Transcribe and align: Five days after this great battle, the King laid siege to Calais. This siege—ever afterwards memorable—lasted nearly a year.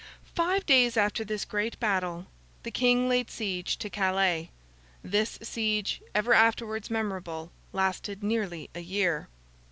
Five 0.33 0.65
days 0.65 0.97
after 0.97 1.23
this 1.23 1.45
great 1.45 1.79
battle, 1.79 2.25
the 2.63 2.71
King 2.71 3.07
laid 3.07 3.29
siege 3.29 3.77
to 3.77 3.87
Calais. 3.87 4.49
This 5.03 5.37
siege—ever 5.43 6.33
afterwards 6.33 6.89
memorable—lasted 6.89 8.23
nearly 8.23 8.67
a 8.73 8.79
year. 8.79 9.27